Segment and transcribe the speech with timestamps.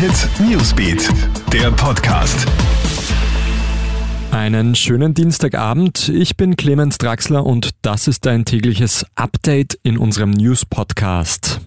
[0.00, 1.10] Hit Newsbeat,
[1.52, 2.46] der Podcast.
[4.30, 6.08] Einen schönen Dienstagabend.
[6.08, 11.60] Ich bin Clemens Draxler und das ist ein tägliches Update in unserem News Podcast.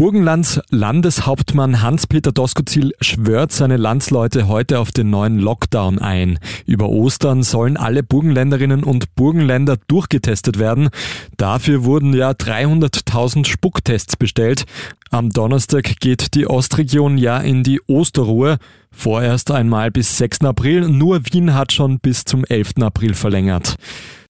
[0.00, 6.38] Burgenlands Landeshauptmann Hans-Peter Doskozil schwört seine Landsleute heute auf den neuen Lockdown ein.
[6.64, 10.88] Über Ostern sollen alle Burgenländerinnen und Burgenländer durchgetestet werden.
[11.36, 14.64] Dafür wurden ja 300.000 Spucktests bestellt.
[15.10, 18.56] Am Donnerstag geht die Ostregion ja in die Osterruhe.
[18.90, 20.46] Vorerst einmal bis 6.
[20.46, 20.88] April.
[20.88, 22.76] Nur Wien hat schon bis zum 11.
[22.80, 23.76] April verlängert.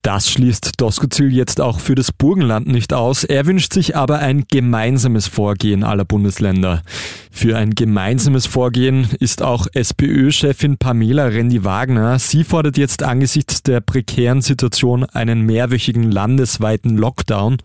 [0.02, 3.22] Das schließt Doskozil jetzt auch für das Burgenland nicht aus.
[3.22, 6.82] Er wünscht sich aber ein gemeinsames Vorgehen aller Bundesländer.
[7.30, 12.18] Für ein gemeinsames Vorgehen ist auch SPÖ-Chefin Pamela Rendi-Wagner.
[12.18, 17.58] Sie fordert jetzt angesichts der prekären Situation einen mehrwöchigen landesweiten Lockdown.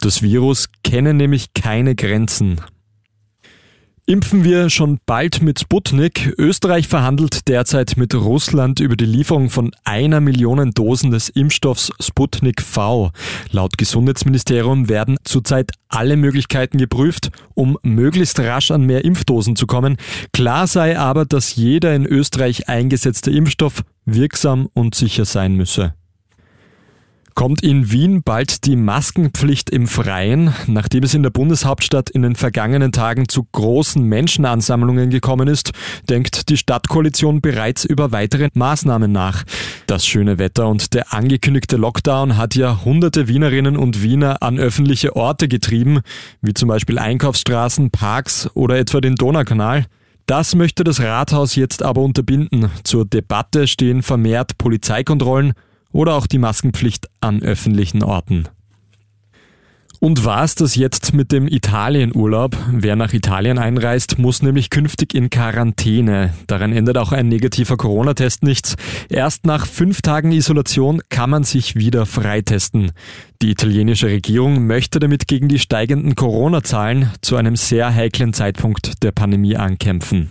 [0.00, 2.58] Das Virus kenne nämlich keine Grenzen.
[4.08, 6.32] Impfen wir schon bald mit Sputnik?
[6.38, 12.62] Österreich verhandelt derzeit mit Russland über die Lieferung von einer Million Dosen des Impfstoffs Sputnik
[12.62, 13.10] V.
[13.50, 19.96] Laut Gesundheitsministerium werden zurzeit alle Möglichkeiten geprüft, um möglichst rasch an mehr Impfdosen zu kommen.
[20.32, 25.94] Klar sei aber, dass jeder in Österreich eingesetzte Impfstoff wirksam und sicher sein müsse.
[27.36, 32.34] Kommt in Wien bald die Maskenpflicht im Freien, nachdem es in der Bundeshauptstadt in den
[32.34, 35.72] vergangenen Tagen zu großen Menschenansammlungen gekommen ist,
[36.08, 39.44] denkt die Stadtkoalition bereits über weitere Maßnahmen nach.
[39.86, 45.14] Das schöne Wetter und der angekündigte Lockdown hat ja hunderte Wienerinnen und Wiener an öffentliche
[45.14, 46.00] Orte getrieben,
[46.40, 49.84] wie zum Beispiel Einkaufsstraßen, Parks oder etwa den Donaukanal.
[50.24, 52.70] Das möchte das Rathaus jetzt aber unterbinden.
[52.82, 55.52] Zur Debatte stehen vermehrt Polizeikontrollen
[55.96, 58.48] oder auch die Maskenpflicht an öffentlichen Orten.
[59.98, 62.54] Und war es das jetzt mit dem Italienurlaub?
[62.70, 66.34] Wer nach Italien einreist, muss nämlich künftig in Quarantäne.
[66.46, 68.76] Daran ändert auch ein negativer Corona-Test nichts.
[69.08, 72.92] Erst nach fünf Tagen Isolation kann man sich wieder freitesten.
[73.40, 79.12] Die italienische Regierung möchte damit gegen die steigenden Corona-Zahlen zu einem sehr heiklen Zeitpunkt der
[79.12, 80.28] Pandemie ankämpfen.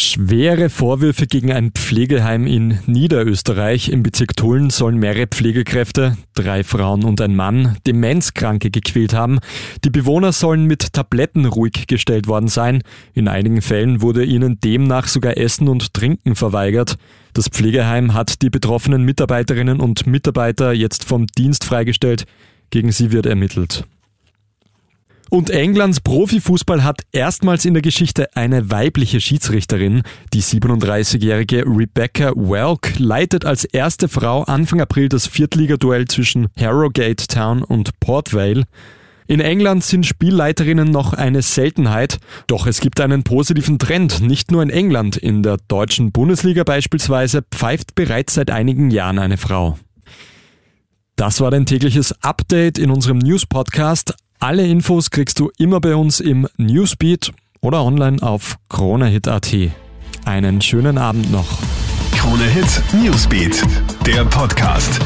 [0.00, 7.04] Schwere Vorwürfe gegen ein Pflegeheim in Niederösterreich im Bezirk Tulln sollen mehrere Pflegekräfte, drei Frauen
[7.04, 9.40] und ein Mann, Demenzkranke gequält haben.
[9.84, 12.82] Die Bewohner sollen mit Tabletten ruhig gestellt worden sein.
[13.12, 16.96] In einigen Fällen wurde ihnen demnach sogar Essen und Trinken verweigert.
[17.34, 22.24] Das Pflegeheim hat die betroffenen Mitarbeiterinnen und Mitarbeiter jetzt vom Dienst freigestellt.
[22.70, 23.84] Gegen sie wird ermittelt.
[25.30, 30.02] Und Englands Profifußball hat erstmals in der Geschichte eine weibliche Schiedsrichterin.
[30.32, 37.62] Die 37-jährige Rebecca Welk leitet als erste Frau Anfang April das Viertligaduell zwischen Harrogate Town
[37.62, 38.64] und Port Vale.
[39.28, 42.18] In England sind Spielleiterinnen noch eine Seltenheit,
[42.48, 47.42] doch es gibt einen positiven Trend, nicht nur in England, in der deutschen Bundesliga beispielsweise
[47.52, 49.78] pfeift bereits seit einigen Jahren eine Frau.
[51.14, 54.16] Das war dein tägliches Update in unserem News Podcast.
[54.42, 57.30] Alle Infos kriegst du immer bei uns im Newsbeat
[57.60, 59.54] oder online auf KroneHit.at.
[60.24, 61.58] Einen schönen Abend noch.
[62.16, 63.62] KroneHit Newsbeat,
[64.06, 64.98] der Podcast.